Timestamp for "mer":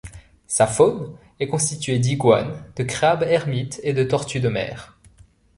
4.49-4.97